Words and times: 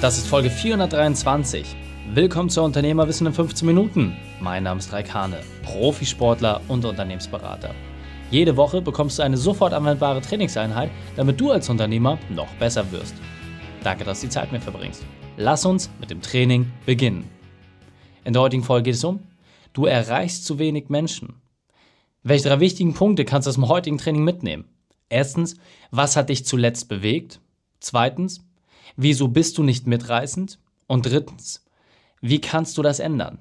Das 0.00 0.16
ist 0.16 0.28
Folge 0.28 0.48
423. 0.48 1.76
Willkommen 2.14 2.48
zu 2.48 2.62
Unternehmerwissen 2.62 3.26
in 3.26 3.34
15 3.34 3.66
Minuten. 3.66 4.16
Mein 4.40 4.62
Name 4.62 4.78
ist 4.78 4.94
Raikane, 4.94 5.40
Profisportler 5.62 6.62
und 6.68 6.86
Unternehmensberater. 6.86 7.74
Jede 8.30 8.56
Woche 8.56 8.80
bekommst 8.80 9.18
du 9.18 9.22
eine 9.22 9.36
sofort 9.36 9.74
anwendbare 9.74 10.22
Trainingseinheit, 10.22 10.90
damit 11.16 11.38
du 11.38 11.50
als 11.50 11.68
Unternehmer 11.68 12.18
noch 12.30 12.48
besser 12.54 12.90
wirst. 12.92 13.14
Danke, 13.84 14.04
dass 14.04 14.22
du 14.22 14.28
die 14.28 14.32
Zeit 14.32 14.50
mit 14.52 14.62
verbringst. 14.62 15.04
Lass 15.36 15.66
uns 15.66 15.90
mit 16.00 16.08
dem 16.08 16.22
Training 16.22 16.72
beginnen. 16.86 17.28
In 18.24 18.32
der 18.32 18.40
heutigen 18.40 18.64
Folge 18.64 18.84
geht 18.84 18.94
es 18.94 19.04
um, 19.04 19.20
du 19.74 19.84
erreichst 19.84 20.46
zu 20.46 20.58
wenig 20.58 20.88
Menschen. 20.88 21.42
Welche 22.22 22.48
drei 22.48 22.60
wichtigen 22.60 22.94
Punkte 22.94 23.26
kannst 23.26 23.44
du 23.44 23.50
aus 23.50 23.56
dem 23.56 23.68
heutigen 23.68 23.98
Training 23.98 24.24
mitnehmen? 24.24 24.64
Erstens, 25.10 25.56
was 25.90 26.16
hat 26.16 26.30
dich 26.30 26.46
zuletzt 26.46 26.88
bewegt? 26.88 27.42
Zweitens, 27.80 28.46
Wieso 28.96 29.28
bist 29.28 29.58
du 29.58 29.62
nicht 29.62 29.86
mitreißend? 29.86 30.58
Und 30.86 31.06
drittens, 31.06 31.64
wie 32.20 32.40
kannst 32.40 32.76
du 32.76 32.82
das 32.82 33.00
ändern? 33.00 33.38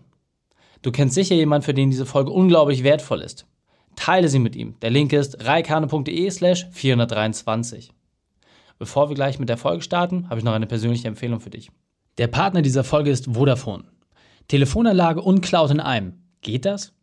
Du 0.81 0.91
kennst 0.91 1.15
sicher 1.15 1.35
jemanden, 1.35 1.65
für 1.65 1.73
den 1.73 1.89
diese 1.89 2.05
Folge 2.05 2.31
unglaublich 2.31 2.83
wertvoll 2.83 3.21
ist. 3.21 3.45
Teile 3.95 4.29
sie 4.29 4.39
mit 4.39 4.55
ihm. 4.55 4.75
Der 4.81 4.91
Link 4.91 5.11
ist 5.11 5.45
reikane.de 5.45 6.29
slash 6.31 6.67
423. 6.71 7.91
Bevor 8.77 9.09
wir 9.09 9.15
gleich 9.15 9.39
mit 9.39 9.49
der 9.49 9.57
Folge 9.57 9.81
starten, 9.81 10.29
habe 10.29 10.39
ich 10.39 10.45
noch 10.45 10.53
eine 10.53 10.67
persönliche 10.67 11.09
Empfehlung 11.09 11.41
für 11.41 11.49
dich. 11.49 11.69
Der 12.17 12.27
Partner 12.27 12.61
dieser 12.61 12.85
Folge 12.85 13.11
ist 13.11 13.25
Vodafone. 13.33 13.83
Telefonanlage 14.47 15.21
und 15.21 15.41
Cloud 15.41 15.71
in 15.71 15.81
einem. 15.81 16.13
Geht 16.41 16.65
das? 16.65 16.93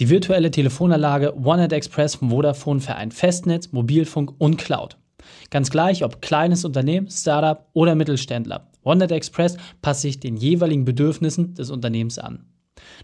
Die 0.00 0.08
virtuelle 0.08 0.50
Telefonanlage 0.50 1.36
OneNet 1.36 1.72
Express 1.72 2.14
von 2.14 2.30
Vodafone 2.30 2.80
vereint 2.80 3.12
Festnetz, 3.12 3.72
Mobilfunk 3.72 4.32
und 4.38 4.56
Cloud. 4.56 4.96
Ganz 5.50 5.70
gleich, 5.70 6.04
ob 6.04 6.22
kleines 6.22 6.64
Unternehmen, 6.64 7.10
Startup 7.10 7.66
oder 7.72 7.94
Mittelständler. 7.94 8.68
OneNet 8.82 9.12
Express 9.12 9.56
passt 9.82 10.02
sich 10.02 10.20
den 10.20 10.36
jeweiligen 10.36 10.84
Bedürfnissen 10.84 11.54
des 11.54 11.70
Unternehmens 11.70 12.18
an. 12.18 12.46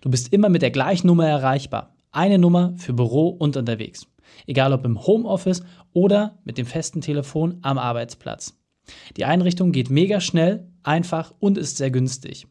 Du 0.01 0.11
bist 0.11 0.33
immer 0.33 0.49
mit 0.49 0.63
der 0.63 0.71
gleichen 0.71 1.07
Nummer 1.07 1.27
erreichbar. 1.27 1.97
Eine 2.13 2.39
Nummer 2.39 2.75
für 2.77 2.93
Büro 2.93 3.29
und 3.29 3.57
unterwegs. 3.57 4.07
Egal 4.47 4.73
ob 4.73 4.85
im 4.85 5.07
Homeoffice 5.07 5.63
oder 5.93 6.39
mit 6.45 6.59
dem 6.59 6.67
festen 6.67 7.01
Telefon 7.01 7.59
am 7.63 7.79
Arbeitsplatz. 7.79 8.59
Die 9.17 9.25
Einrichtung 9.25 9.73
geht 9.73 9.91
mega 9.91 10.21
schnell, 10.21 10.69
einfach 10.83 11.33
und 11.39 11.59
ist 11.59 11.77
sehr 11.77 11.91
günstig. 11.91 12.47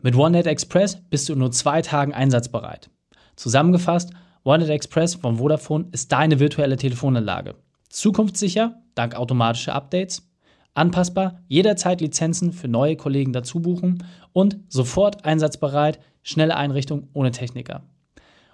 Mit 0.00 0.16
OneNet 0.16 0.46
Express 0.46 0.98
bist 1.10 1.28
du 1.28 1.32
in 1.32 1.38
nur 1.38 1.50
zwei 1.50 1.82
Tagen 1.82 2.12
einsatzbereit. 2.12 2.90
Zusammengefasst, 3.36 4.10
OneNet 4.44 4.70
Express 4.70 5.14
von 5.14 5.38
Vodafone 5.38 5.86
ist 5.92 6.12
deine 6.12 6.40
virtuelle 6.40 6.76
Telefonanlage. 6.76 7.54
Zukunftssicher, 7.88 8.82
dank 8.94 9.14
automatischer 9.14 9.74
Updates, 9.74 10.28
anpassbar, 10.74 11.40
jederzeit 11.48 12.00
Lizenzen 12.00 12.52
für 12.52 12.68
neue 12.68 12.96
Kollegen 12.96 13.32
dazu 13.32 13.60
buchen 13.60 14.04
und 14.32 14.58
sofort 14.68 15.24
einsatzbereit, 15.24 16.00
schnelle 16.22 16.56
Einrichtung 16.56 17.08
ohne 17.12 17.30
Techniker. 17.30 17.82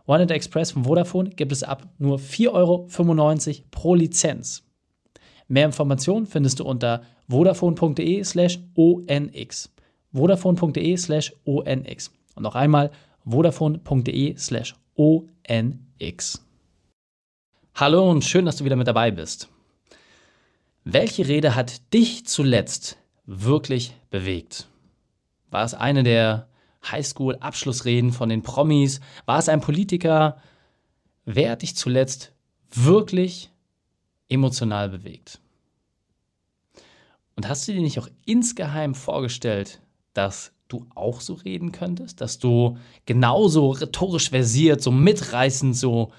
OneNet 0.06 0.30
Express 0.32 0.72
von 0.72 0.84
Vodafone 0.84 1.30
gibt 1.30 1.52
es 1.52 1.62
ab 1.62 1.88
nur 1.98 2.19
4,95 2.19 2.48
Euro 2.52 2.88
pro 3.70 3.94
Lizenz. 3.94 4.66
Mehr 5.47 5.66
Informationen 5.66 6.27
findest 6.27 6.60
du 6.60 6.64
unter 6.64 7.02
vodafone.de 7.28 8.25
slash 8.25 8.58
onx. 8.77 9.70
vodafone.de 10.12 10.97
slash 10.97 11.32
onx. 11.44 12.12
Und 12.34 12.42
noch 12.42 12.54
einmal 12.54 12.91
vodafone.de 13.25 14.36
slash 14.36 14.75
onx. 14.97 16.44
Hallo 17.75 18.10
und 18.10 18.25
schön, 18.25 18.44
dass 18.44 18.56
du 18.56 18.64
wieder 18.64 18.77
mit 18.77 18.88
dabei 18.88 19.10
bist. 19.10 19.48
Welche 20.84 21.28
Rede 21.28 21.54
hat 21.54 21.92
dich 21.92 22.26
zuletzt 22.26 22.96
wirklich 23.26 23.94
bewegt? 24.08 24.66
War 25.50 25.64
es 25.64 25.74
eine 25.74 26.02
der 26.02 26.48
Highschool-Abschlussreden 26.90 28.12
von 28.12 28.30
den 28.30 28.42
Promis? 28.42 29.00
War 29.26 29.38
es 29.38 29.48
ein 29.48 29.60
Politiker? 29.60 30.40
Wer 31.26 31.52
hat 31.52 31.62
dich 31.62 31.76
zuletzt 31.76 32.32
wirklich 32.70 33.50
emotional 34.28 34.88
bewegt? 34.88 35.40
Und 37.36 37.48
hast 37.48 37.69
du 37.69 37.72
dir 37.72 37.82
nicht 37.82 37.98
auch 37.98 38.08
insgeheim 38.24 38.94
vorgestellt, 38.94 39.82
dass 40.14 40.52
du 40.69 40.86
auch 40.94 41.20
so 41.20 41.34
reden 41.34 41.72
könntest? 41.72 42.22
Dass 42.22 42.38
du 42.38 42.78
genauso 43.04 43.70
rhetorisch 43.70 44.30
versiert, 44.30 44.82
so 44.82 44.90
mitreißend, 44.90 45.76
so 45.76 46.12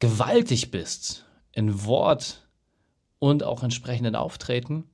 gewaltig 0.00 0.70
bist 0.70 1.24
in 1.52 1.84
Wort 1.84 2.45
und 3.18 3.42
auch 3.42 3.62
entsprechenden 3.62 4.14
Auftreten, 4.16 4.84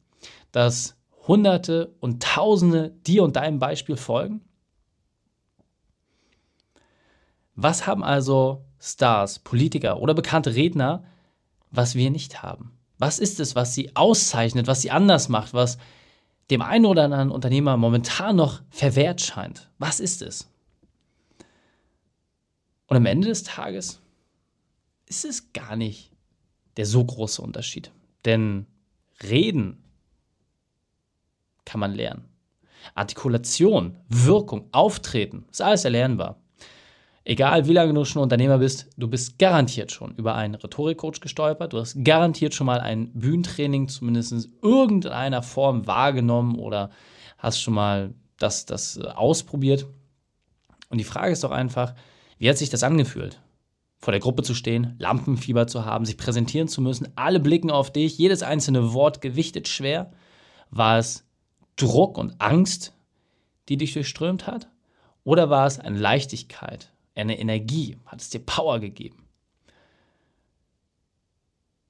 dass 0.53 0.97
Hunderte 1.27 1.95
und 2.01 2.23
Tausende 2.23 2.91
dir 3.07 3.23
und 3.23 3.37
deinem 3.37 3.59
Beispiel 3.59 3.97
folgen? 3.97 4.43
Was 7.55 7.87
haben 7.87 8.03
also 8.03 8.65
Stars, 8.81 9.39
Politiker 9.39 10.01
oder 10.01 10.15
bekannte 10.15 10.55
Redner, 10.55 11.05
was 11.71 11.95
wir 11.95 12.11
nicht 12.11 12.43
haben? 12.43 12.73
Was 12.99 13.19
ist 13.19 13.41
es, 13.41 13.55
was 13.55 13.75
sie 13.75 13.95
auszeichnet, 13.95 14.67
was 14.67 14.83
sie 14.83 14.91
anders 14.91 15.29
macht, 15.29 15.55
was 15.55 15.79
dem 16.51 16.63
einen 16.63 16.87
oder 16.87 17.05
anderen 17.05 17.31
Unternehmer 17.31 17.77
momentan 17.77 18.37
noch 18.37 18.63
verwehrt 18.71 19.21
scheint? 19.21 19.71
Was 19.79 20.01
ist 20.01 20.23
es? 20.23 20.49
Und 22.87 22.97
am 22.97 23.07
Ende 23.07 23.29
des 23.29 23.43
Tages 23.43 24.01
ist 25.07 25.25
es 25.25 25.53
gar 25.53 25.77
nicht 25.77 26.11
der 26.77 26.87
so 26.87 27.05
große 27.05 27.41
Unterschied. 27.41 27.91
Denn 28.25 28.67
reden 29.23 29.83
kann 31.65 31.81
man 31.81 31.95
lernen. 31.95 32.29
Artikulation, 32.95 33.97
Wirkung, 34.09 34.69
Auftreten, 34.73 35.45
ist 35.51 35.63
alles 35.63 35.85
erlernbar. 35.85 36.43
Egal 37.25 37.69
wie 37.69 37.73
lange 37.73 37.95
du 37.95 38.05
schon 38.05 38.23
Unternehmer 38.23 38.59
bist, 38.59 38.89
du 38.97 39.07
bist 39.07 39.39
garantiert 39.39 39.93
schon 39.93 40.17
über 40.17 40.35
einen 40.35 40.57
Rhetorikcoach 40.57 41.21
gestolpert, 41.21 41.73
du 41.73 41.79
hast 41.79 42.05
garantiert 42.05 42.53
schon 42.53 42.67
mal 42.67 42.81
ein 42.81 43.13
Bühnentraining 43.13 43.87
zumindest 43.87 44.33
in 44.33 44.53
irgendeiner 44.61 45.43
Form 45.43 45.87
wahrgenommen 45.87 46.59
oder 46.59 46.91
hast 47.39 47.61
schon 47.61 47.75
mal 47.75 48.13
das, 48.39 48.67
das 48.67 48.99
ausprobiert. 48.99 49.87
Und 50.89 50.99
die 50.99 51.05
Frage 51.05 51.33
ist 51.33 51.45
doch 51.45 51.53
einfach, 51.53 51.95
wie 52.39 52.51
hat 52.51 52.59
sich 52.59 52.71
das 52.71 52.83
angefühlt? 52.83 53.41
Vor 54.03 54.11
der 54.11 54.21
Gruppe 54.21 54.43
zu 54.43 54.55
stehen, 54.55 54.97
Lampenfieber 54.99 55.69
zu 55.69 55.85
haben, 55.85 56.05
sich 56.05 56.19
präsentieren 56.19 56.67
zu 56.67 56.83
müssen, 56.83 57.09
alle 57.15 57.39
blicken 57.39 57.71
auf 57.71 57.93
dich, 57.93 58.19
jedes 58.19 58.43
einzelne 58.43 58.93
Wort 58.93 59.21
gewichtet 59.21 59.69
schwer? 59.69 60.11
War 60.71 60.99
es 60.99 61.25
Druck 61.77 62.19
und 62.19 62.41
Angst, 62.41 62.95
die 63.69 63.77
dich 63.77 63.93
durchströmt 63.93 64.49
hat? 64.49 64.69
Oder 65.23 65.51
war 65.51 65.67
es 65.67 65.79
eine 65.79 65.99
Leichtigkeit, 65.99 66.93
eine 67.15 67.39
Energie? 67.39 67.97
Hat 68.05 68.21
es 68.21 68.29
dir 68.29 68.41
Power 68.41 68.81
gegeben? 68.81 69.29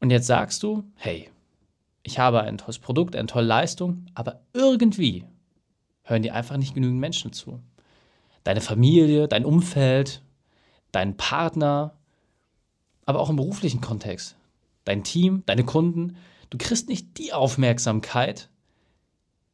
Und 0.00 0.10
jetzt 0.10 0.26
sagst 0.26 0.62
du, 0.62 0.84
hey, 0.96 1.30
ich 2.02 2.18
habe 2.18 2.42
ein 2.42 2.58
tolles 2.58 2.78
Produkt, 2.78 3.16
eine 3.16 3.28
tolle 3.28 3.46
Leistung, 3.46 4.04
aber 4.14 4.42
irgendwie 4.52 5.24
hören 6.02 6.22
dir 6.22 6.34
einfach 6.34 6.58
nicht 6.58 6.74
genügend 6.74 7.00
Menschen 7.00 7.32
zu. 7.32 7.62
Deine 8.44 8.60
Familie, 8.60 9.28
dein 9.28 9.46
Umfeld, 9.46 10.20
dein 10.90 11.16
Partner, 11.16 11.96
aber 13.12 13.20
auch 13.20 13.30
im 13.30 13.36
beruflichen 13.36 13.80
Kontext. 13.80 14.36
Dein 14.84 15.04
Team, 15.04 15.42
deine 15.46 15.64
Kunden, 15.64 16.16
du 16.50 16.58
kriegst 16.58 16.88
nicht 16.88 17.18
die 17.18 17.32
Aufmerksamkeit, 17.32 18.48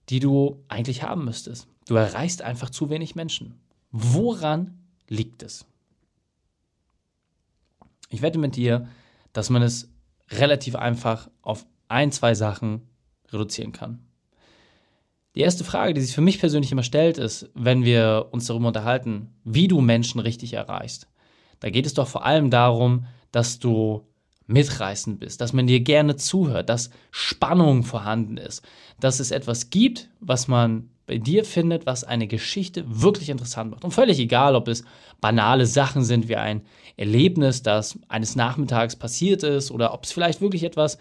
die 0.08 0.20
du 0.20 0.64
eigentlich 0.69 1.02
haben 1.02 1.24
müsstest. 1.24 1.66
Du 1.86 1.97
erreichst 1.97 2.42
einfach 2.42 2.70
zu 2.70 2.88
wenig 2.88 3.14
Menschen. 3.14 3.60
Woran 3.91 4.78
liegt 5.08 5.42
es? 5.42 5.66
Ich 8.10 8.22
wette 8.22 8.38
mit 8.38 8.56
dir, 8.56 8.88
dass 9.32 9.50
man 9.50 9.62
es 9.62 9.91
relativ 10.30 10.76
einfach 10.76 11.28
auf 11.42 11.66
ein, 11.88 12.12
zwei 12.12 12.34
Sachen 12.34 12.82
reduzieren 13.30 13.72
kann. 13.72 13.98
Die 15.34 15.41
erste 15.41 15.65
Frage, 15.65 15.94
die 15.94 16.00
sich 16.00 16.15
für 16.15 16.21
mich 16.21 16.38
persönlich 16.38 16.72
immer 16.72 16.83
stellt, 16.83 17.18
ist, 17.18 17.50
wenn 17.54 17.84
wir 17.84 18.28
uns 18.30 18.47
darüber 18.47 18.68
unterhalten, 18.68 19.34
wie 19.44 19.68
du 19.68 19.80
Menschen 19.80 20.21
richtig 20.21 20.54
erreichst. 20.54 21.09
Da 21.60 21.71
geht 21.71 21.86
es 21.86 21.94
doch 21.94 22.09
vor 22.09 22.24
allem 22.24 22.50
darum, 22.50 23.06
dass 23.33 23.59
du 23.59 24.07
mitreißend 24.47 25.21
bist, 25.21 25.41
dass 25.41 25.53
man 25.53 25.66
dir 25.66 25.80
gerne 25.80 26.16
zuhört, 26.16 26.69
dass 26.69 26.91
Spannung 27.10 27.83
vorhanden 27.83 28.39
ist, 28.39 28.63
dass 28.98 29.21
es 29.21 29.30
etwas 29.30 29.71
gibt, 29.71 30.09
was 30.21 30.48
man 30.48 30.89
bei 31.07 31.19
dir 31.19 31.45
findet, 31.45 31.86
was 31.86 32.04
eine 32.04 32.27
Geschichte 32.27 32.84
wirklich 32.86 33.30
interessant 33.30 33.71
macht. 33.71 33.84
Und 33.84 33.92
völlig 33.92 34.19
egal, 34.19 34.54
ob 34.54 34.69
es 34.69 34.84
banale 35.21 35.66
Sachen 35.66 36.04
sind 36.04 36.28
wie 36.28 36.36
ein 36.36 36.63
Erlebnis, 36.97 37.63
das 37.63 37.98
eines 38.09 38.36
Nachmittags 38.36 38.97
passiert 38.97 39.42
ist, 39.42 39.71
oder 39.71 39.95
ob 39.95 40.04
es 40.04 40.13
vielleicht 40.13 40.41
wirklich 40.41 40.65
etwas 40.65 40.98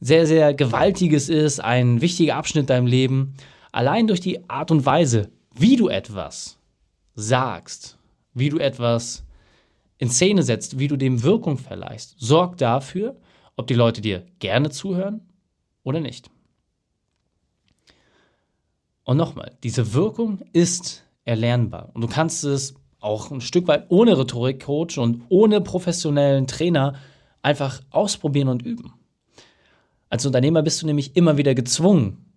sehr, 0.00 0.26
sehr 0.26 0.54
Gewaltiges 0.54 1.28
ist, 1.28 1.60
ein 1.60 2.00
wichtiger 2.00 2.36
Abschnitt 2.36 2.70
deinem 2.70 2.86
Leben. 2.86 3.34
Allein 3.72 4.06
durch 4.06 4.20
die 4.20 4.48
Art 4.48 4.70
und 4.70 4.86
Weise, 4.86 5.30
wie 5.54 5.76
du 5.76 5.88
etwas 5.88 6.58
sagst, 7.14 7.98
wie 8.34 8.50
du 8.50 8.58
etwas 8.58 9.24
in 9.98 10.10
Szene 10.10 10.42
setzt, 10.42 10.78
wie 10.78 10.88
du 10.88 10.96
dem 10.96 11.22
Wirkung 11.22 11.58
verleihst, 11.58 12.16
sorgt 12.18 12.60
dafür, 12.60 13.16
ob 13.56 13.66
die 13.66 13.74
Leute 13.74 14.00
dir 14.00 14.24
gerne 14.38 14.70
zuhören 14.70 15.20
oder 15.82 16.00
nicht. 16.00 16.30
Und 19.04 19.16
nochmal, 19.16 19.56
diese 19.62 19.94
Wirkung 19.94 20.40
ist 20.52 21.04
erlernbar. 21.24 21.90
Und 21.94 22.02
du 22.02 22.08
kannst 22.08 22.44
es 22.44 22.74
auch 23.00 23.30
ein 23.30 23.40
Stück 23.40 23.66
weit 23.66 23.86
ohne 23.88 24.18
Rhetorikcoach 24.18 24.98
und 24.98 25.22
ohne 25.28 25.60
professionellen 25.60 26.46
Trainer 26.46 26.94
einfach 27.42 27.80
ausprobieren 27.90 28.48
und 28.48 28.62
üben. 28.62 28.94
Als 30.10 30.26
Unternehmer 30.26 30.62
bist 30.62 30.82
du 30.82 30.86
nämlich 30.86 31.16
immer 31.16 31.36
wieder 31.36 31.54
gezwungen, 31.54 32.32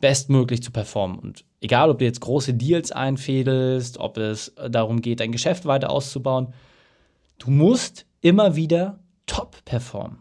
bestmöglich 0.00 0.62
zu 0.62 0.70
performen. 0.70 1.18
Und 1.18 1.44
egal, 1.60 1.90
ob 1.90 1.98
du 1.98 2.04
jetzt 2.04 2.20
große 2.20 2.54
Deals 2.54 2.92
einfädelst, 2.92 3.98
ob 3.98 4.18
es 4.18 4.54
darum 4.70 5.00
geht, 5.00 5.20
dein 5.20 5.32
Geschäft 5.32 5.64
weiter 5.64 5.90
auszubauen, 5.90 6.52
du 7.38 7.50
musst 7.50 8.06
immer 8.20 8.56
wieder 8.56 9.00
top 9.26 9.64
performen. 9.64 10.18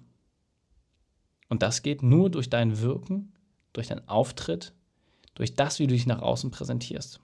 Und 1.50 1.62
das 1.62 1.84
geht 1.84 2.04
nur 2.04 2.30
durch 2.30 2.50
dein 2.50 2.80
Wirken, 2.80 3.34
durch 3.74 3.88
deinen 3.88 4.08
Auftritt, 4.08 4.74
durch 5.36 5.56
das, 5.56 5.80
wie 5.80 5.88
du 5.88 5.94
dich 5.94 6.08
nach 6.08 6.22
außen 6.22 6.52
präsentierst. 6.52 7.20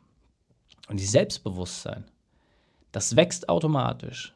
Und 0.89 0.99
die 0.99 1.05
Selbstbewusstsein, 1.05 2.05
das 2.91 3.15
wächst 3.15 3.49
automatisch. 3.49 4.33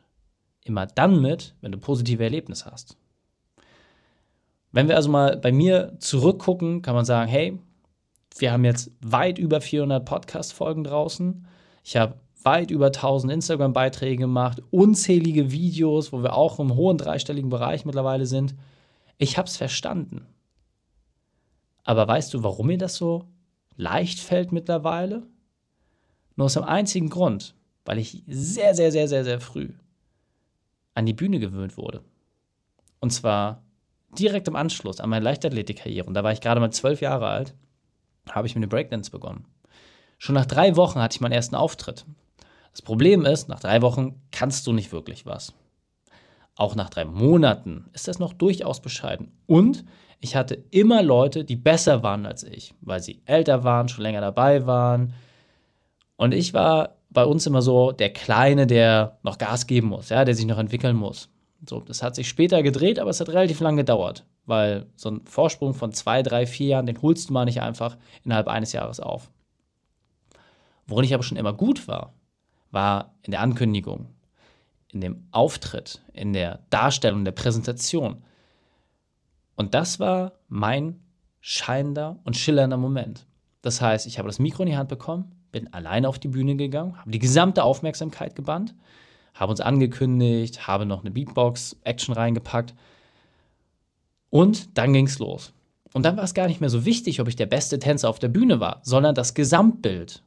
Immer 0.63 0.87
dann 0.87 1.21
mit, 1.21 1.55
wenn 1.61 1.71
du 1.71 1.77
positive 1.77 2.23
Erlebnisse 2.23 2.71
hast. 2.71 2.97
Wenn 4.71 4.87
wir 4.87 4.95
also 4.95 5.09
mal 5.09 5.37
bei 5.37 5.51
mir 5.51 5.95
zurückgucken, 5.99 6.81
kann 6.81 6.95
man 6.95 7.05
sagen, 7.05 7.29
hey, 7.29 7.59
wir 8.37 8.51
haben 8.51 8.65
jetzt 8.65 8.91
weit 9.01 9.37
über 9.37 9.61
400 9.61 10.03
Podcast-Folgen 10.03 10.83
draußen. 10.83 11.47
Ich 11.83 11.95
habe 11.95 12.19
weit 12.45 12.71
über 12.71 12.87
1000 12.87 13.33
Instagram-Beiträge 13.33 14.17
gemacht, 14.17 14.61
unzählige 14.71 15.51
Videos, 15.51 16.13
wo 16.13 16.21
wir 16.23 16.35
auch 16.35 16.59
im 16.59 16.75
hohen 16.75 16.97
dreistelligen 16.97 17.49
Bereich 17.49 17.85
mittlerweile 17.85 18.25
sind. 18.25 18.55
Ich 19.17 19.37
habe 19.37 19.47
es 19.47 19.57
verstanden. 19.57 20.25
Aber 21.83 22.07
weißt 22.07 22.33
du, 22.33 22.43
warum 22.43 22.67
mir 22.67 22.77
das 22.77 22.95
so 22.95 23.25
leicht 23.75 24.19
fällt 24.19 24.51
mittlerweile? 24.51 25.23
Nur 26.35 26.45
aus 26.45 26.53
dem 26.53 26.63
einzigen 26.63 27.09
Grund, 27.09 27.55
weil 27.85 27.97
ich 27.97 28.23
sehr, 28.27 28.75
sehr, 28.75 28.91
sehr, 28.91 29.07
sehr, 29.07 29.23
sehr 29.23 29.39
früh 29.39 29.69
an 30.93 31.05
die 31.05 31.13
Bühne 31.13 31.39
gewöhnt 31.39 31.77
wurde. 31.77 32.03
Und 32.99 33.11
zwar 33.11 33.63
direkt 34.17 34.47
im 34.47 34.55
Anschluss 34.55 34.99
an 34.99 35.09
meine 35.09 35.25
Leichtathletikkarriere. 35.25 36.07
Und 36.07 36.13
da 36.13 36.23
war 36.23 36.31
ich 36.31 36.41
gerade 36.41 36.61
mal 36.61 36.71
zwölf 36.71 37.01
Jahre 37.01 37.27
alt, 37.27 37.53
habe 38.29 38.47
ich 38.47 38.55
mit 38.55 38.63
dem 38.63 38.69
Breakdance 38.69 39.11
begonnen. 39.11 39.45
Schon 40.17 40.35
nach 40.35 40.45
drei 40.45 40.75
Wochen 40.75 40.99
hatte 41.01 41.15
ich 41.15 41.21
meinen 41.21 41.33
ersten 41.33 41.55
Auftritt. 41.55 42.05
Das 42.75 42.81
Problem 42.81 43.23
ist, 43.23 43.47
nach 43.47 43.61
drei 43.61 43.81
Wochen 43.81 44.21
kannst 44.31 44.67
du 44.67 44.73
nicht 44.73 44.91
wirklich 44.91 45.25
was. 45.25 45.53
Auch 46.57 46.75
nach 46.75 46.89
drei 46.89 47.05
Monaten 47.05 47.85
ist 47.93 48.09
das 48.09 48.19
noch 48.19 48.33
durchaus 48.33 48.81
bescheiden. 48.81 49.31
Und 49.47 49.85
ich 50.19 50.35
hatte 50.35 50.61
immer 50.71 51.01
Leute, 51.01 51.45
die 51.45 51.55
besser 51.55 52.03
waren 52.03 52.25
als 52.25 52.43
ich, 52.43 52.73
weil 52.81 53.01
sie 53.01 53.21
älter 53.23 53.63
waren, 53.63 53.87
schon 53.87 54.03
länger 54.03 54.19
dabei 54.19 54.65
waren. 54.65 55.13
Und 56.17 56.33
ich 56.33 56.53
war 56.53 56.97
bei 57.09 57.23
uns 57.23 57.47
immer 57.47 57.61
so 57.61 57.93
der 57.93 58.11
Kleine, 58.11 58.67
der 58.67 59.19
noch 59.23 59.37
Gas 59.37 59.67
geben 59.67 59.87
muss, 59.87 60.09
ja, 60.09 60.25
der 60.25 60.35
sich 60.35 60.45
noch 60.45 60.57
entwickeln 60.57 60.97
muss. 60.97 61.29
So, 61.69 61.79
das 61.79 62.03
hat 62.03 62.15
sich 62.15 62.27
später 62.27 62.61
gedreht, 62.61 62.99
aber 62.99 63.09
es 63.09 63.21
hat 63.21 63.29
relativ 63.29 63.61
lange 63.61 63.83
gedauert, 63.83 64.25
weil 64.45 64.87
so 64.97 65.11
ein 65.11 65.21
Vorsprung 65.23 65.75
von 65.75 65.93
zwei, 65.93 66.23
drei, 66.23 66.45
vier 66.45 66.67
Jahren, 66.67 66.87
den 66.87 67.01
holst 67.01 67.29
du 67.29 67.33
mal 67.33 67.45
nicht 67.45 67.61
einfach 67.61 67.95
innerhalb 68.25 68.49
eines 68.49 68.73
Jahres 68.73 68.99
auf. 68.99 69.31
Worin 70.87 71.05
ich 71.05 71.13
aber 71.13 71.23
schon 71.23 71.37
immer 71.37 71.53
gut 71.53 71.87
war, 71.87 72.13
war 72.75 73.15
in 73.23 73.31
der 73.31 73.41
Ankündigung, 73.41 74.09
in 74.91 75.01
dem 75.01 75.27
Auftritt, 75.31 76.03
in 76.13 76.33
der 76.33 76.59
Darstellung, 76.69 77.25
der 77.25 77.31
Präsentation. 77.31 78.23
Und 79.55 79.73
das 79.73 79.99
war 79.99 80.33
mein 80.49 80.99
scheinender 81.39 82.19
und 82.23 82.35
schillernder 82.35 82.77
Moment. 82.77 83.25
Das 83.61 83.81
heißt, 83.81 84.05
ich 84.05 84.19
habe 84.19 84.27
das 84.27 84.39
Mikro 84.39 84.63
in 84.63 84.69
die 84.69 84.77
Hand 84.77 84.89
bekommen, 84.89 85.31
bin 85.51 85.73
alleine 85.73 86.09
auf 86.09 86.19
die 86.19 86.27
Bühne 86.27 86.55
gegangen, 86.55 86.99
habe 86.99 87.11
die 87.11 87.19
gesamte 87.19 87.63
Aufmerksamkeit 87.63 88.35
gebannt, 88.35 88.75
habe 89.33 89.51
uns 89.51 89.61
angekündigt, 89.61 90.67
habe 90.67 90.85
noch 90.85 91.01
eine 91.01 91.11
Beatbox-Action 91.11 92.13
reingepackt 92.13 92.75
und 94.29 94.77
dann 94.77 94.91
ging 94.91 95.07
es 95.07 95.17
los. 95.17 95.53
Und 95.93 96.03
dann 96.03 96.17
war 96.17 96.25
es 96.25 96.33
gar 96.33 96.47
nicht 96.47 96.59
mehr 96.59 96.69
so 96.69 96.83
wichtig, 96.83 97.21
ob 97.21 97.29
ich 97.29 97.37
der 97.37 97.45
beste 97.45 97.79
Tänzer 97.79 98.09
auf 98.09 98.19
der 98.19 98.27
Bühne 98.27 98.59
war, 98.59 98.81
sondern 98.83 99.15
das 99.15 99.33
Gesamtbild 99.33 100.24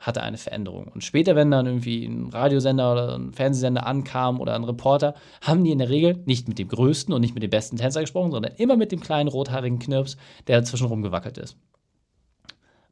hatte 0.00 0.22
eine 0.22 0.38
Veränderung. 0.38 0.88
Und 0.88 1.04
später, 1.04 1.36
wenn 1.36 1.50
dann 1.50 1.66
irgendwie 1.66 2.06
ein 2.06 2.30
Radiosender 2.30 2.92
oder 2.92 3.18
ein 3.18 3.32
Fernsehsender 3.34 3.86
ankam 3.86 4.40
oder 4.40 4.54
ein 4.54 4.64
Reporter, 4.64 5.14
haben 5.42 5.62
die 5.62 5.70
in 5.70 5.78
der 5.78 5.90
Regel 5.90 6.22
nicht 6.24 6.48
mit 6.48 6.58
dem 6.58 6.68
größten 6.68 7.12
und 7.12 7.20
nicht 7.20 7.34
mit 7.34 7.42
dem 7.42 7.50
besten 7.50 7.76
Tänzer 7.76 8.00
gesprochen, 8.00 8.32
sondern 8.32 8.54
immer 8.56 8.76
mit 8.76 8.92
dem 8.92 9.00
kleinen 9.00 9.28
rothaarigen 9.28 9.78
Knirps, 9.78 10.16
der 10.46 10.58
dazwischen 10.58 10.86
rumgewackelt 10.86 11.36
ist. 11.36 11.56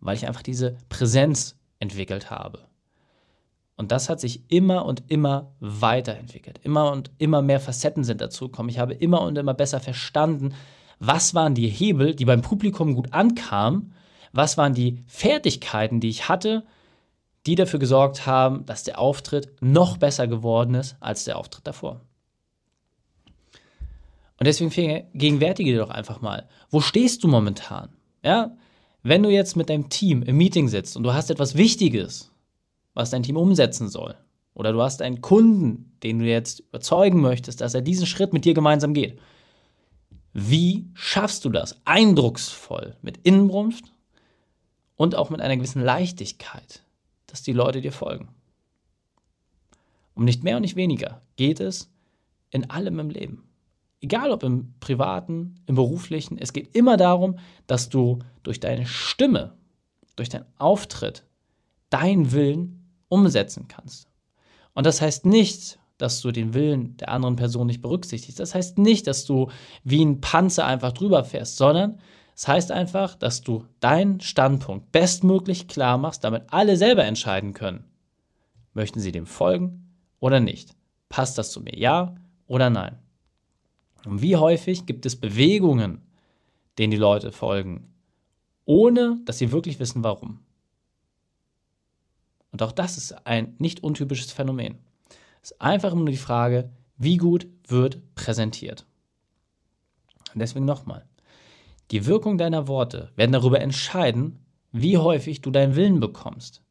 Weil 0.00 0.16
ich 0.16 0.28
einfach 0.28 0.42
diese 0.42 0.76
Präsenz 0.90 1.58
entwickelt 1.80 2.30
habe. 2.30 2.60
Und 3.76 3.90
das 3.90 4.10
hat 4.10 4.20
sich 4.20 4.42
immer 4.50 4.84
und 4.84 5.04
immer 5.08 5.54
weiterentwickelt. 5.60 6.60
Immer 6.62 6.92
und 6.92 7.10
immer 7.18 7.40
mehr 7.40 7.60
Facetten 7.60 8.04
sind 8.04 8.20
dazugekommen. 8.20 8.68
Ich 8.68 8.78
habe 8.78 8.92
immer 8.92 9.22
und 9.22 9.38
immer 9.38 9.54
besser 9.54 9.80
verstanden, 9.80 10.52
was 10.98 11.34
waren 11.34 11.54
die 11.54 11.68
Hebel, 11.68 12.14
die 12.14 12.24
beim 12.24 12.42
Publikum 12.42 12.94
gut 12.94 13.12
ankamen, 13.12 13.94
was 14.32 14.58
waren 14.58 14.74
die 14.74 15.04
Fertigkeiten, 15.06 16.00
die 16.00 16.08
ich 16.08 16.28
hatte, 16.28 16.64
die 17.48 17.54
dafür 17.54 17.80
gesorgt 17.80 18.26
haben, 18.26 18.66
dass 18.66 18.84
der 18.84 18.98
Auftritt 18.98 19.50
noch 19.62 19.96
besser 19.96 20.26
geworden 20.26 20.74
ist 20.74 20.96
als 21.00 21.24
der 21.24 21.38
Auftritt 21.38 21.66
davor. 21.66 22.02
Und 24.38 24.46
deswegen 24.46 24.70
gegenwärtige 25.14 25.72
dir 25.72 25.78
doch 25.78 25.90
einfach 25.90 26.20
mal, 26.20 26.46
wo 26.70 26.80
stehst 26.80 27.24
du 27.24 27.28
momentan? 27.28 27.88
Ja, 28.22 28.54
wenn 29.02 29.22
du 29.22 29.30
jetzt 29.30 29.56
mit 29.56 29.70
deinem 29.70 29.88
Team 29.88 30.22
im 30.22 30.36
Meeting 30.36 30.68
sitzt 30.68 30.96
und 30.96 31.04
du 31.04 31.14
hast 31.14 31.30
etwas 31.30 31.56
Wichtiges, 31.56 32.30
was 32.92 33.10
dein 33.10 33.22
Team 33.22 33.38
umsetzen 33.38 33.88
soll, 33.88 34.14
oder 34.52 34.72
du 34.72 34.82
hast 34.82 35.00
einen 35.00 35.22
Kunden, 35.22 35.96
den 36.02 36.18
du 36.18 36.26
jetzt 36.26 36.60
überzeugen 36.60 37.20
möchtest, 37.22 37.62
dass 37.62 37.74
er 37.74 37.80
diesen 37.80 38.06
Schritt 38.06 38.32
mit 38.34 38.44
dir 38.44 38.54
gemeinsam 38.54 38.92
geht, 38.92 39.18
wie 40.34 40.90
schaffst 40.92 41.44
du 41.46 41.48
das 41.48 41.80
eindrucksvoll 41.86 42.96
mit 43.00 43.18
Innenbrunft 43.18 43.86
und 44.96 45.14
auch 45.14 45.30
mit 45.30 45.40
einer 45.40 45.56
gewissen 45.56 45.82
Leichtigkeit? 45.82 46.82
Dass 47.28 47.42
die 47.42 47.52
Leute 47.52 47.80
dir 47.80 47.92
folgen. 47.92 48.28
Um 50.14 50.24
nicht 50.24 50.42
mehr 50.42 50.56
und 50.56 50.62
nicht 50.62 50.74
weniger 50.74 51.22
geht 51.36 51.60
es 51.60 51.88
in 52.50 52.68
allem 52.68 52.98
im 52.98 53.10
Leben. 53.10 53.44
Egal 54.00 54.32
ob 54.32 54.42
im 54.42 54.74
privaten, 54.80 55.60
im 55.66 55.76
beruflichen, 55.76 56.38
es 56.38 56.52
geht 56.52 56.74
immer 56.74 56.96
darum, 56.96 57.38
dass 57.68 57.88
du 57.88 58.18
durch 58.42 58.58
deine 58.58 58.86
Stimme, 58.86 59.54
durch 60.16 60.28
deinen 60.28 60.46
Auftritt, 60.56 61.24
deinen 61.90 62.32
Willen 62.32 62.90
umsetzen 63.08 63.68
kannst. 63.68 64.08
Und 64.74 64.86
das 64.86 65.00
heißt 65.00 65.26
nicht, 65.26 65.78
dass 65.98 66.20
du 66.20 66.30
den 66.30 66.54
Willen 66.54 66.96
der 66.96 67.10
anderen 67.10 67.36
Person 67.36 67.66
nicht 67.66 67.82
berücksichtigst. 67.82 68.38
Das 68.38 68.54
heißt 68.54 68.78
nicht, 68.78 69.06
dass 69.08 69.24
du 69.24 69.50
wie 69.82 70.04
ein 70.04 70.20
Panzer 70.20 70.64
einfach 70.64 70.92
drüber 70.92 71.24
fährst, 71.24 71.56
sondern 71.56 72.00
das 72.38 72.46
heißt 72.46 72.70
einfach, 72.70 73.16
dass 73.16 73.42
du 73.42 73.64
deinen 73.80 74.20
Standpunkt 74.20 74.92
bestmöglich 74.92 75.66
klar 75.66 75.98
machst, 75.98 76.22
damit 76.22 76.44
alle 76.52 76.76
selber 76.76 77.04
entscheiden 77.04 77.52
können. 77.52 77.82
Möchten 78.74 79.00
sie 79.00 79.10
dem 79.10 79.26
folgen 79.26 79.92
oder 80.20 80.38
nicht? 80.38 80.76
Passt 81.08 81.36
das 81.36 81.50
zu 81.50 81.60
mir, 81.60 81.76
ja 81.76 82.14
oder 82.46 82.70
nein? 82.70 82.96
Und 84.04 84.22
wie 84.22 84.36
häufig 84.36 84.86
gibt 84.86 85.04
es 85.04 85.16
Bewegungen, 85.16 86.00
denen 86.78 86.92
die 86.92 86.96
Leute 86.96 87.32
folgen, 87.32 87.92
ohne 88.64 89.18
dass 89.24 89.38
sie 89.38 89.50
wirklich 89.50 89.80
wissen, 89.80 90.04
warum? 90.04 90.38
Und 92.52 92.62
auch 92.62 92.70
das 92.70 92.98
ist 92.98 93.26
ein 93.26 93.56
nicht 93.58 93.82
untypisches 93.82 94.30
Phänomen. 94.30 94.78
Es 95.42 95.50
ist 95.50 95.60
einfach 95.60 95.92
nur 95.92 96.06
die 96.06 96.16
Frage, 96.16 96.70
wie 96.98 97.16
gut 97.16 97.48
wird 97.66 98.14
präsentiert. 98.14 98.86
Und 100.32 100.38
deswegen 100.38 100.66
nochmal. 100.66 101.07
Die 101.90 102.06
Wirkung 102.06 102.38
deiner 102.38 102.68
Worte 102.68 103.10
werden 103.16 103.32
darüber 103.32 103.60
entscheiden, 103.60 104.40
wie 104.72 104.98
häufig 104.98 105.40
du 105.40 105.50
deinen 105.50 105.74
Willen 105.74 106.00
bekommst. 106.00 106.62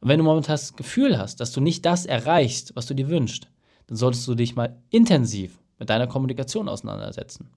Und 0.00 0.08
wenn 0.08 0.18
du 0.18 0.24
momentan 0.24 0.54
das 0.54 0.76
Gefühl 0.76 1.18
hast, 1.18 1.40
dass 1.40 1.52
du 1.52 1.60
nicht 1.60 1.84
das 1.86 2.06
erreichst, 2.06 2.76
was 2.76 2.86
du 2.86 2.94
dir 2.94 3.08
wünschst, 3.08 3.48
dann 3.86 3.96
solltest 3.96 4.28
du 4.28 4.34
dich 4.34 4.54
mal 4.54 4.76
intensiv 4.90 5.58
mit 5.78 5.88
deiner 5.90 6.06
Kommunikation 6.06 6.68
auseinandersetzen. 6.68 7.50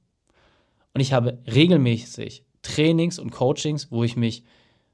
Und 0.94 1.02
ich 1.02 1.14
habe 1.14 1.40
regelmäßig 1.54 2.46
Trainings 2.62 3.20
und 3.20 3.32
Coachings, 3.32 3.92
wo 3.92 4.04
ich 4.04 4.16
mich 4.16 4.44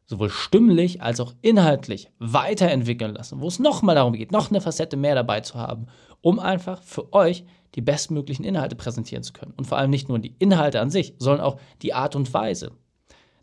sowohl 0.05 0.29
stimmlich 0.29 1.01
als 1.01 1.19
auch 1.19 1.33
inhaltlich 1.41 2.09
weiterentwickeln 2.17 3.13
lasse, 3.13 3.39
wo 3.39 3.47
es 3.47 3.59
nochmal 3.59 3.95
darum 3.95 4.13
geht, 4.13 4.31
noch 4.31 4.49
eine 4.49 4.61
Facette 4.61 4.95
mehr 4.95 5.15
dabei 5.15 5.41
zu 5.41 5.55
haben, 5.55 5.87
um 6.21 6.39
einfach 6.39 6.83
für 6.83 7.13
euch 7.13 7.45
die 7.75 7.81
bestmöglichen 7.81 8.45
Inhalte 8.45 8.75
präsentieren 8.75 9.23
zu 9.23 9.33
können. 9.33 9.53
Und 9.55 9.65
vor 9.65 9.77
allem 9.77 9.89
nicht 9.89 10.09
nur 10.09 10.19
die 10.19 10.35
Inhalte 10.39 10.81
an 10.81 10.89
sich, 10.89 11.13
sondern 11.19 11.45
auch 11.45 11.59
die 11.81 11.93
Art 11.93 12.15
und 12.15 12.33
Weise. 12.33 12.71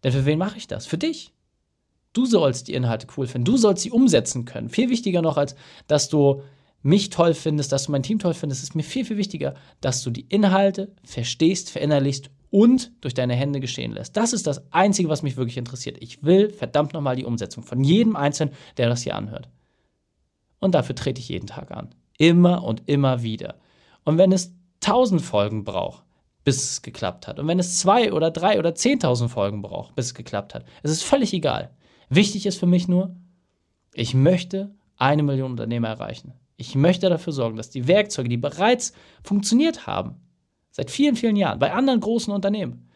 Denn 0.02 0.12
für 0.12 0.26
wen 0.26 0.38
mache 0.38 0.58
ich 0.58 0.66
das? 0.66 0.86
Für 0.86 0.98
dich. 0.98 1.32
Du 2.12 2.26
sollst 2.26 2.68
die 2.68 2.74
Inhalte 2.74 3.06
cool 3.16 3.26
finden. 3.26 3.44
Du 3.44 3.56
sollst 3.56 3.82
sie 3.82 3.90
umsetzen 3.90 4.44
können. 4.44 4.68
Viel 4.68 4.90
wichtiger 4.90 5.22
noch, 5.22 5.36
als 5.36 5.56
dass 5.86 6.08
du 6.08 6.42
mich 6.82 7.10
toll 7.10 7.34
findest, 7.34 7.72
dass 7.72 7.86
du 7.86 7.92
mein 7.92 8.02
Team 8.02 8.18
toll 8.18 8.34
findest, 8.34 8.62
ist 8.62 8.74
mir 8.74 8.82
viel, 8.82 9.04
viel 9.04 9.16
wichtiger, 9.16 9.54
dass 9.80 10.02
du 10.02 10.10
die 10.10 10.26
Inhalte 10.28 10.92
verstehst, 11.02 11.70
verinnerlichst 11.70 12.30
und 12.50 12.92
durch 13.00 13.14
deine 13.14 13.34
Hände 13.34 13.58
geschehen 13.58 13.92
lässt. 13.92 14.16
Das 14.16 14.32
ist 14.32 14.46
das 14.46 14.70
Einzige, 14.70 15.08
was 15.08 15.22
mich 15.22 15.36
wirklich 15.36 15.56
interessiert. 15.56 15.96
Ich 16.00 16.22
will 16.22 16.50
verdammt 16.50 16.92
nochmal 16.92 17.16
die 17.16 17.24
Umsetzung 17.24 17.64
von 17.64 17.82
jedem 17.82 18.16
Einzelnen, 18.16 18.54
der 18.76 18.88
das 18.90 19.02
hier 19.02 19.16
anhört. 19.16 19.48
Und 20.60 20.74
dafür 20.74 20.94
trete 20.94 21.20
ich 21.20 21.30
jeden 21.30 21.46
Tag 21.46 21.70
an. 21.70 21.94
Immer 22.18 22.62
und 22.64 22.82
immer 22.86 23.22
wieder. 23.22 23.56
Und 24.04 24.18
wenn 24.18 24.32
es 24.32 24.54
tausend 24.80 25.22
Folgen 25.22 25.64
braucht, 25.64 26.04
bis 26.44 26.62
es 26.62 26.82
geklappt 26.82 27.26
hat. 27.26 27.38
Und 27.38 27.48
wenn 27.48 27.58
es 27.58 27.78
zwei 27.78 28.12
oder 28.12 28.30
drei 28.30 28.58
oder 28.58 28.74
zehntausend 28.74 29.30
Folgen 29.30 29.62
braucht, 29.62 29.94
bis 29.94 30.06
es 30.06 30.14
geklappt 30.14 30.54
hat, 30.54 30.64
es 30.82 30.90
ist 30.90 31.02
völlig 31.02 31.32
egal. 31.32 31.70
Wichtig 32.10 32.46
ist 32.46 32.58
für 32.58 32.66
mich 32.66 32.86
nur, 32.86 33.16
ich 33.94 34.14
möchte 34.14 34.74
eine 34.96 35.22
Million 35.22 35.52
Unternehmer 35.52 35.88
erreichen. 35.88 36.34
Ich 36.56 36.74
möchte 36.74 37.08
dafür 37.08 37.32
sorgen, 37.32 37.56
dass 37.56 37.70
die 37.70 37.88
Werkzeuge, 37.88 38.28
die 38.28 38.36
bereits 38.36 38.92
funktioniert 39.22 39.86
haben, 39.86 40.20
seit 40.70 40.90
vielen, 40.90 41.16
vielen 41.16 41.36
Jahren, 41.36 41.58
bei 41.58 41.72
anderen 41.72 42.00
großen 42.00 42.32
Unternehmen, 42.32 42.88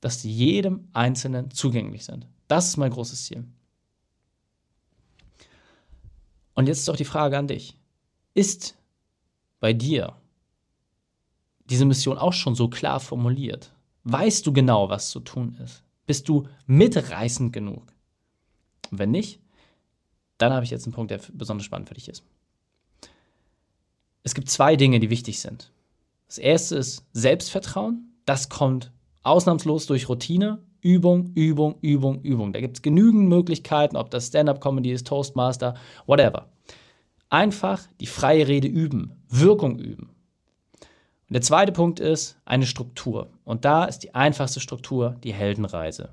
dass 0.00 0.22
die 0.22 0.32
jedem 0.32 0.88
Einzelnen 0.92 1.50
zugänglich 1.50 2.04
sind. 2.04 2.26
Das 2.48 2.68
ist 2.68 2.76
mein 2.76 2.90
großes 2.90 3.24
Ziel. 3.24 3.44
Und 6.54 6.68
jetzt 6.68 6.80
ist 6.80 6.90
auch 6.90 6.96
die 6.96 7.04
Frage 7.04 7.36
an 7.36 7.48
dich. 7.48 7.76
Ist 8.34 8.76
bei 9.60 9.72
dir 9.72 10.16
diese 11.66 11.84
Mission 11.84 12.18
auch 12.18 12.32
schon 12.32 12.54
so 12.54 12.68
klar 12.68 13.00
formuliert? 13.00 13.72
Weißt 14.04 14.46
du 14.46 14.52
genau, 14.52 14.88
was 14.88 15.10
zu 15.10 15.20
tun 15.20 15.56
ist? 15.62 15.82
Bist 16.06 16.28
du 16.28 16.48
mitreißend 16.66 17.52
genug? 17.52 17.92
Und 18.90 18.98
wenn 18.98 19.10
nicht, 19.10 19.40
dann 20.38 20.52
habe 20.52 20.64
ich 20.64 20.70
jetzt 20.70 20.86
einen 20.86 20.94
Punkt, 20.94 21.10
der 21.10 21.20
besonders 21.32 21.64
spannend 21.64 21.88
für 21.88 21.94
dich 21.94 22.08
ist. 22.08 22.24
Es 24.24 24.34
gibt 24.34 24.50
zwei 24.50 24.76
Dinge, 24.76 24.98
die 24.98 25.10
wichtig 25.10 25.40
sind. 25.40 25.70
Das 26.26 26.38
erste 26.38 26.76
ist 26.76 27.04
Selbstvertrauen. 27.12 28.14
Das 28.24 28.48
kommt 28.48 28.92
ausnahmslos 29.22 29.86
durch 29.86 30.08
Routine, 30.08 30.58
Übung, 30.80 31.32
Übung, 31.34 31.76
Übung, 31.80 32.22
Übung. 32.22 32.52
Da 32.52 32.60
gibt 32.60 32.78
es 32.78 32.82
genügend 32.82 33.28
Möglichkeiten, 33.28 33.96
ob 33.96 34.10
das 34.10 34.28
Stand-up-Comedy 34.28 34.92
ist, 34.92 35.06
Toastmaster, 35.06 35.74
whatever. 36.06 36.48
Einfach 37.32 37.88
die 37.98 38.06
freie 38.06 38.46
Rede 38.46 38.68
üben, 38.68 39.22
Wirkung 39.26 39.78
üben. 39.78 40.10
Und 40.78 41.32
der 41.32 41.40
zweite 41.40 41.72
Punkt 41.72 41.98
ist 41.98 42.36
eine 42.44 42.66
Struktur. 42.66 43.30
Und 43.44 43.64
da 43.64 43.86
ist 43.86 44.00
die 44.00 44.14
einfachste 44.14 44.60
Struktur 44.60 45.16
die 45.24 45.32
Heldenreise. 45.32 46.10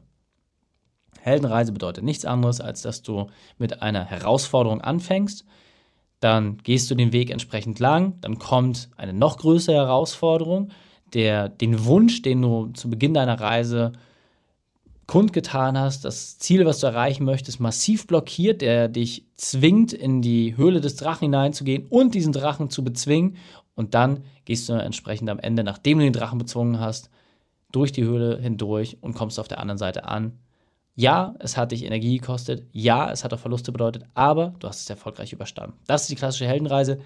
Heldenreise 1.20 1.74
bedeutet 1.74 2.06
nichts 2.06 2.24
anderes, 2.24 2.62
als 2.62 2.84
dass 2.84 3.02
du 3.02 3.28
mit 3.58 3.82
einer 3.82 4.06
Herausforderung 4.06 4.80
anfängst, 4.80 5.44
dann 6.22 6.58
gehst 6.60 6.90
du 6.90 6.96
den 6.96 7.12
Weg 7.12 7.32
entsprechend 7.32 7.80
lang, 7.80 8.14
dann 8.22 8.40
kommt 8.40 8.90
eine 8.96 9.12
noch 9.12 9.40
größere 9.40 9.76
Herausforderung, 9.76 10.70
der 11.14 11.50
den 11.50 11.84
Wunsch, 11.84 12.22
den 12.22 12.42
du 12.42 12.68
zu 12.68 12.90
Beginn 12.90 13.14
deiner 13.14 13.42
Reise 13.42 13.92
kundgetan 15.10 15.76
hast, 15.76 16.06
das 16.06 16.38
Ziel, 16.38 16.68
was 16.68 16.82
du 16.82 16.86
erreichen 16.86 17.26
möchtest, 17.26 17.60
massiv 17.60 18.06
blockiert, 18.06 18.62
der 18.62 18.88
dich 18.88 19.26
zwingt, 19.38 19.92
in 19.92 20.22
die 20.22 20.56
Höhle 20.56 20.82
des 20.82 20.98
Drachen 20.98 21.26
hineinzugehen 21.26 21.88
und 21.90 22.14
diesen 22.14 22.32
Drachen 22.32 22.70
zu 22.70 22.84
bezwingen. 22.84 23.36
Und 23.74 23.96
dann 23.96 24.24
gehst 24.46 24.70
du 24.70 24.74
entsprechend 24.74 25.32
am 25.32 25.40
Ende, 25.40 25.64
nachdem 25.64 25.98
du 25.98 26.04
den 26.04 26.14
Drachen 26.14 26.38
bezwungen 26.38 26.80
hast, 26.80 27.10
durch 27.72 27.92
die 27.92 28.04
Höhle 28.04 28.38
hindurch 28.40 28.98
und 29.02 29.16
kommst 29.16 29.40
auf 29.40 29.48
der 29.48 29.60
anderen 29.60 29.80
Seite 29.80 30.06
an. 30.06 30.38
Ja, 30.94 31.34
es 31.40 31.58
hat 31.58 31.72
dich 31.72 31.86
Energie 31.86 32.20
gekostet. 32.20 32.68
Ja, 32.72 33.12
es 33.12 33.24
hat 33.24 33.34
auch 33.34 33.40
Verluste 33.40 33.72
bedeutet, 33.72 34.04
aber 34.14 34.54
du 34.60 34.68
hast 34.68 34.82
es 34.82 34.90
erfolgreich 34.92 35.34
überstanden. 35.34 35.76
Das 35.88 36.04
ist 36.04 36.12
die 36.12 36.18
klassische 36.18 36.46
Heldenreise. 36.46 37.00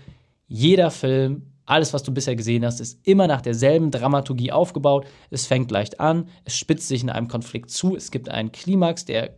Jeder 0.50 0.92
Film, 0.92 1.53
alles, 1.66 1.94
was 1.94 2.04
du 2.04 2.14
bisher 2.14 2.36
gesehen 2.36 2.66
hast, 2.66 2.80
ist 2.80 3.00
immer 3.08 3.28
nach 3.28 3.42
derselben 3.42 3.92
Dramaturgie 3.92 4.52
aufgebaut. 4.52 5.06
Es 5.30 5.46
fängt 5.46 5.72
leicht 5.72 6.00
an, 6.00 6.28
es 6.44 6.58
spitzt 6.58 6.88
sich 6.88 7.04
in 7.04 7.10
einem 7.10 7.28
Konflikt 7.28 7.70
zu, 7.72 7.96
es 7.96 8.12
gibt 8.12 8.30
einen 8.30 8.52
Klimax, 8.52 9.06
der 9.06 9.36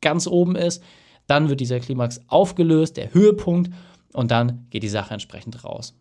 ganz 0.00 0.26
oben 0.26 0.56
ist. 0.56 0.82
Dann 1.26 1.48
wird 1.48 1.60
dieser 1.60 1.80
Klimax 1.80 2.20
aufgelöst, 2.28 2.96
der 2.96 3.14
Höhepunkt, 3.14 3.70
und 4.12 4.30
dann 4.30 4.66
geht 4.70 4.82
die 4.82 4.88
Sache 4.88 5.14
entsprechend 5.14 5.64
raus. 5.64 5.94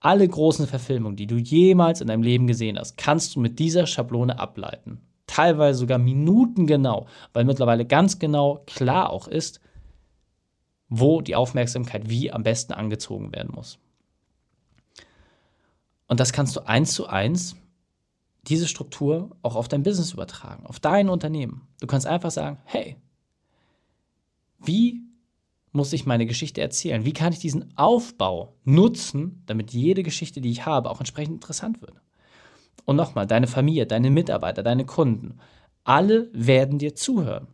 Alle 0.00 0.26
großen 0.26 0.66
Verfilmungen, 0.66 1.16
die 1.16 1.28
du 1.28 1.36
jemals 1.36 2.00
in 2.00 2.08
deinem 2.08 2.24
Leben 2.24 2.48
gesehen 2.48 2.78
hast, 2.78 2.96
kannst 2.98 3.36
du 3.36 3.40
mit 3.40 3.60
dieser 3.60 3.86
Schablone 3.86 4.38
ableiten. 4.38 5.00
Teilweise 5.28 5.78
sogar 5.78 5.98
minutengenau, 5.98 7.06
weil 7.32 7.44
mittlerweile 7.44 7.86
ganz 7.86 8.18
genau 8.18 8.64
klar 8.66 9.10
auch 9.10 9.28
ist, 9.28 9.60
wo 10.88 11.22
die 11.22 11.36
Aufmerksamkeit 11.36 12.10
wie 12.10 12.32
am 12.32 12.42
besten 12.42 12.72
angezogen 12.72 13.32
werden 13.32 13.52
muss. 13.54 13.78
Und 16.12 16.20
das 16.20 16.34
kannst 16.34 16.54
du 16.56 16.60
eins 16.66 16.92
zu 16.92 17.06
eins, 17.06 17.56
diese 18.42 18.68
Struktur, 18.68 19.34
auch 19.40 19.56
auf 19.56 19.66
dein 19.66 19.82
Business 19.82 20.12
übertragen, 20.12 20.66
auf 20.66 20.78
dein 20.78 21.08
Unternehmen. 21.08 21.66
Du 21.80 21.86
kannst 21.86 22.06
einfach 22.06 22.30
sagen, 22.30 22.58
hey, 22.64 22.98
wie 24.58 25.04
muss 25.70 25.94
ich 25.94 26.04
meine 26.04 26.26
Geschichte 26.26 26.60
erzählen? 26.60 27.06
Wie 27.06 27.14
kann 27.14 27.32
ich 27.32 27.38
diesen 27.38 27.74
Aufbau 27.78 28.58
nutzen, 28.64 29.42
damit 29.46 29.72
jede 29.72 30.02
Geschichte, 30.02 30.42
die 30.42 30.50
ich 30.50 30.66
habe, 30.66 30.90
auch 30.90 31.00
entsprechend 31.00 31.36
interessant 31.36 31.80
wird? 31.80 31.94
Und 32.84 32.96
nochmal, 32.96 33.26
deine 33.26 33.46
Familie, 33.46 33.86
deine 33.86 34.10
Mitarbeiter, 34.10 34.62
deine 34.62 34.84
Kunden, 34.84 35.38
alle 35.82 36.28
werden 36.34 36.78
dir 36.78 36.94
zuhören. 36.94 37.46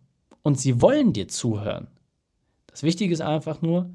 Und 0.42 0.58
sie 0.58 0.82
wollen 0.82 1.12
dir 1.12 1.28
zuhören. 1.28 1.86
Das 2.66 2.82
Wichtige 2.82 3.14
ist 3.14 3.20
einfach 3.20 3.62
nur, 3.62 3.88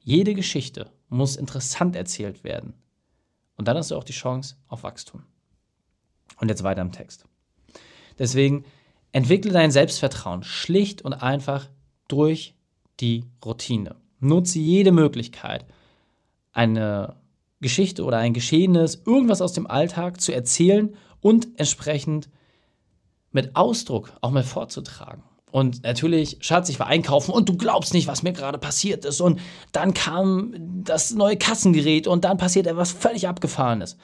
jede 0.00 0.34
Geschichte 0.34 0.90
muss 1.08 1.36
interessant 1.36 1.94
erzählt 1.94 2.42
werden. 2.42 2.74
Und 3.58 3.68
dann 3.68 3.76
hast 3.76 3.90
du 3.90 3.96
auch 3.96 4.04
die 4.04 4.12
Chance 4.12 4.56
auf 4.68 4.84
Wachstum. 4.84 5.24
Und 6.40 6.48
jetzt 6.48 6.62
weiter 6.62 6.80
im 6.80 6.92
Text. 6.92 7.26
Deswegen 8.18 8.64
entwickle 9.12 9.52
dein 9.52 9.70
Selbstvertrauen 9.70 10.42
schlicht 10.42 11.02
und 11.02 11.12
einfach 11.12 11.68
durch 12.06 12.54
die 13.00 13.24
Routine. 13.44 13.96
Nutze 14.20 14.58
jede 14.58 14.92
Möglichkeit, 14.92 15.66
eine 16.52 17.16
Geschichte 17.60 18.04
oder 18.04 18.18
ein 18.18 18.34
Geschehenes, 18.34 19.02
irgendwas 19.04 19.42
aus 19.42 19.52
dem 19.52 19.66
Alltag 19.66 20.20
zu 20.20 20.32
erzählen 20.32 20.96
und 21.20 21.48
entsprechend 21.56 22.28
mit 23.32 23.56
Ausdruck 23.56 24.12
auch 24.20 24.30
mal 24.30 24.44
vorzutragen. 24.44 25.22
Und 25.50 25.82
natürlich, 25.82 26.38
Schatz, 26.40 26.68
ich 26.68 26.78
war 26.78 26.86
einkaufen 26.86 27.32
und 27.32 27.48
du 27.48 27.56
glaubst 27.56 27.94
nicht, 27.94 28.06
was 28.06 28.22
mir 28.22 28.32
gerade 28.32 28.58
passiert 28.58 29.04
ist. 29.04 29.20
Und 29.20 29.40
dann 29.72 29.94
kam 29.94 30.54
das 30.84 31.12
neue 31.12 31.36
Kassengerät 31.36 32.06
und 32.06 32.24
dann 32.24 32.36
passiert 32.36 32.66
etwas 32.66 32.92
völlig 32.92 33.28
Abgefahrenes. 33.28 33.96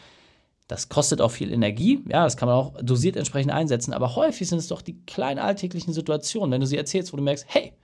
Das 0.67 0.89
kostet 0.89 1.21
auch 1.21 1.31
viel 1.31 1.53
Energie, 1.53 2.03
ja, 2.09 2.25
das 2.25 2.39
kann 2.39 2.49
man 2.49 2.57
auch 2.57 2.75
dosiert 2.81 3.17
entsprechend 3.17 3.53
einsetzen, 3.53 3.93
aber 3.93 4.17
häufig 4.17 4.49
sind 4.49 4.59
es 4.59 4.69
doch 4.69 4.81
die 4.81 4.99
kleinen 5.05 5.39
alltäglichen 5.39 5.93
Situationen, 5.93 6.51
wenn 6.53 6.63
du 6.63 6.67
sie 6.67 6.79
erzählst, 6.79 7.13
wo 7.13 7.19
du 7.19 7.23
merkst, 7.23 7.45
hey, 7.49 7.75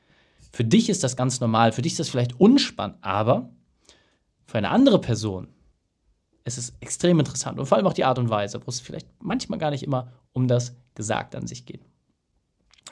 für 0.51 0.65
dich 0.65 0.89
ist 0.89 1.05
das 1.05 1.15
ganz 1.15 1.41
normal, 1.41 1.73
für 1.73 1.83
dich 1.83 1.93
ist 1.93 2.01
das 2.01 2.09
vielleicht 2.09 2.41
unspannend, 2.41 2.97
aber 3.03 3.51
für 4.47 4.57
eine 4.57 4.71
andere 4.71 4.99
Person 4.99 5.49
ist 6.45 6.57
es 6.57 6.73
extrem 6.81 7.21
interessant 7.21 7.59
und 7.59 7.67
vor 7.67 7.77
allem 7.77 7.87
auch 7.87 7.93
die 7.93 8.05
Art 8.05 8.19
und 8.19 8.31
Weise, 8.31 8.61
wo 8.65 8.71
es 8.71 8.81
vielleicht 8.81 9.09
manchmal 9.21 9.59
gar 9.59 9.71
nicht 9.71 9.83
immer 9.83 10.13
um 10.33 10.49
das 10.49 10.75
Gesagte 10.95 11.37
an 11.37 11.47
sich 11.47 11.67
geht. 11.67 11.90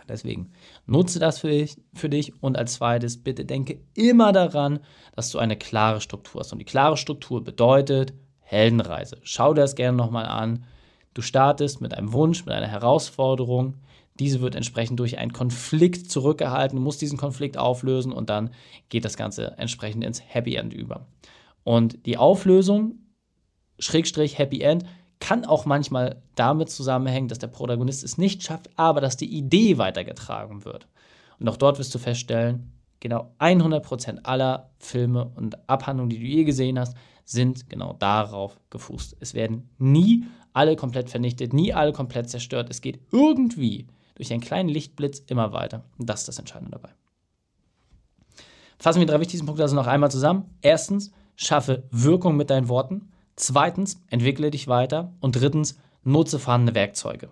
Deswegen 0.08 0.52
nutze 0.86 1.18
das 1.18 1.38
für 1.38 1.48
dich, 1.48 1.76
für 1.94 2.08
dich 2.08 2.42
und 2.42 2.56
als 2.56 2.74
zweites 2.74 3.22
bitte 3.22 3.44
denke 3.44 3.80
immer 3.94 4.32
daran, 4.32 4.80
dass 5.14 5.30
du 5.30 5.38
eine 5.38 5.56
klare 5.56 6.00
Struktur 6.00 6.40
hast. 6.40 6.52
Und 6.52 6.58
die 6.58 6.64
klare 6.64 6.96
Struktur 6.96 7.44
bedeutet 7.44 8.14
Heldenreise. 8.40 9.18
Schau 9.22 9.52
dir 9.52 9.62
das 9.62 9.74
gerne 9.74 9.96
nochmal 9.96 10.26
an. 10.26 10.64
Du 11.14 11.20
startest 11.22 11.80
mit 11.80 11.94
einem 11.94 12.12
Wunsch, 12.12 12.46
mit 12.46 12.54
einer 12.54 12.66
Herausforderung. 12.66 13.74
Diese 14.18 14.40
wird 14.40 14.54
entsprechend 14.54 14.98
durch 14.98 15.18
einen 15.18 15.32
Konflikt 15.32 16.10
zurückgehalten. 16.10 16.76
Du 16.76 16.82
musst 16.82 17.00
diesen 17.02 17.18
Konflikt 17.18 17.58
auflösen 17.58 18.12
und 18.12 18.30
dann 18.30 18.50
geht 18.88 19.04
das 19.04 19.16
Ganze 19.16 19.58
entsprechend 19.58 20.04
ins 20.04 20.22
Happy 20.26 20.56
End 20.56 20.72
über. 20.72 21.06
Und 21.62 22.06
die 22.06 22.16
Auflösung, 22.16 23.00
Schrägstrich 23.78 24.38
Happy 24.38 24.60
End, 24.60 24.84
kann 25.20 25.44
auch 25.44 25.64
manchmal 25.64 26.22
damit 26.34 26.70
zusammenhängen, 26.70 27.28
dass 27.28 27.38
der 27.38 27.48
Protagonist 27.48 28.04
es 28.04 28.18
nicht 28.18 28.42
schafft, 28.42 28.70
aber 28.76 29.00
dass 29.00 29.16
die 29.16 29.36
Idee 29.36 29.78
weitergetragen 29.78 30.64
wird. 30.64 30.86
Und 31.38 31.48
auch 31.48 31.56
dort 31.56 31.78
wirst 31.78 31.94
du 31.94 31.98
feststellen, 31.98 32.72
genau 33.00 33.32
100% 33.38 34.24
aller 34.24 34.70
Filme 34.78 35.30
und 35.34 35.68
Abhandlungen, 35.68 36.10
die 36.10 36.18
du 36.18 36.24
je 36.24 36.44
gesehen 36.44 36.78
hast, 36.78 36.96
sind 37.24 37.68
genau 37.68 37.92
darauf 37.92 38.58
gefußt. 38.70 39.16
Es 39.20 39.34
werden 39.34 39.68
nie 39.78 40.24
alle 40.52 40.76
komplett 40.76 41.10
vernichtet, 41.10 41.52
nie 41.52 41.72
alle 41.74 41.92
komplett 41.92 42.30
zerstört. 42.30 42.70
Es 42.70 42.80
geht 42.80 43.00
irgendwie 43.12 43.86
durch 44.14 44.32
einen 44.32 44.40
kleinen 44.40 44.68
Lichtblitz 44.68 45.20
immer 45.26 45.52
weiter. 45.52 45.84
Und 45.98 46.08
das 46.08 46.20
ist 46.20 46.28
das 46.28 46.38
Entscheidende 46.38 46.72
dabei. 46.72 46.90
Fassen 48.78 49.00
wir 49.00 49.06
die 49.06 49.12
drei 49.12 49.20
wichtigsten 49.20 49.46
Punkte 49.46 49.62
also 49.62 49.76
noch 49.76 49.86
einmal 49.86 50.10
zusammen. 50.10 50.56
Erstens, 50.62 51.12
schaffe 51.36 51.84
Wirkung 51.90 52.36
mit 52.36 52.50
deinen 52.50 52.68
Worten. 52.68 53.10
Zweitens, 53.38 54.02
entwickle 54.10 54.50
dich 54.50 54.66
weiter. 54.66 55.12
Und 55.20 55.36
drittens, 55.36 55.78
nutze 56.02 56.40
vorhandene 56.40 56.74
Werkzeuge. 56.74 57.28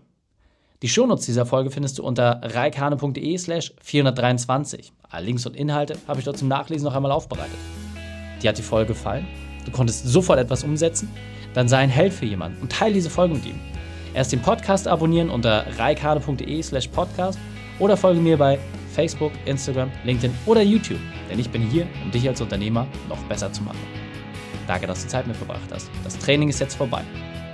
Die 0.83 0.89
Shownotes 0.89 1.27
dieser 1.27 1.47
Folge 1.47 1.73
findest 1.73 1.99
du 1.99 2.05
unter 2.05 2.41
reikane.de 2.45 3.37
slash 3.37 3.75
423. 3.81 4.93
Alle 5.09 5.27
Links 5.27 5.47
und 5.47 5.57
Inhalte 5.57 5.99
habe 6.07 6.21
ich 6.21 6.25
dort 6.25 6.39
zum 6.39 6.47
Nachlesen 6.47 6.85
noch 6.85 6.95
einmal 6.95 7.11
aufbereitet. 7.11 7.59
Dir 8.41 8.51
hat 8.51 8.59
die 8.59 8.63
Folge 8.63 8.93
gefallen? 8.93 9.27
Du 9.65 9.73
konntest 9.73 10.07
sofort 10.07 10.39
etwas 10.39 10.63
umsetzen? 10.63 11.11
Dann 11.55 11.67
sei 11.67 11.79
ein 11.79 11.91
Held 11.91 12.13
für 12.13 12.27
jemanden 12.27 12.63
und 12.63 12.71
teile 12.71 12.95
diese 12.95 13.11
Folge 13.11 13.35
mit 13.35 13.45
ihm. 13.45 13.59
Erst 14.15 14.31
den 14.31 14.43
Podcast 14.43 14.87
abonnieren 14.87 15.29
unter 15.29 15.67
reikane.de 15.77 16.63
slash 16.63 16.87
podcast 16.87 17.37
oder 17.81 17.97
folge 17.97 18.21
mir 18.21 18.37
bei 18.37 18.61
Facebook, 18.93 19.33
Instagram, 19.45 19.91
LinkedIn 20.05 20.33
oder 20.47 20.63
YouTube, 20.63 21.01
denn 21.29 21.41
ich 21.41 21.51
bin 21.51 21.63
hier, 21.63 21.89
um 22.05 22.13
dich 22.13 22.29
als 22.29 22.41
Unternehmer 22.41 22.87
noch 23.09 23.23
besser 23.25 23.53
zu 23.53 23.65
machen. 23.65 24.06
Danke, 24.67 24.87
dass 24.87 25.03
du 25.03 25.09
Zeit 25.09 25.27
mit 25.27 25.37
verbracht 25.37 25.71
hast. 25.73 25.91
Das 26.05 26.19
Training 26.19 26.49
ist 26.49 26.61
jetzt 26.61 26.75
vorbei. 26.75 27.03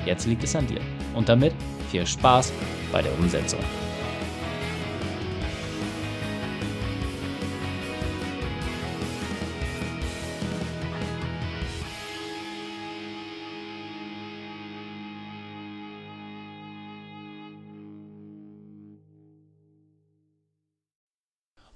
Jetzt 0.06 0.26
liegt 0.26 0.42
es 0.44 0.56
an 0.56 0.66
dir. 0.66 0.80
Und 1.14 1.28
damit 1.28 1.52
viel 1.90 2.06
Spaß 2.06 2.52
bei 2.90 3.02
der 3.02 3.12
Umsetzung. 3.18 3.60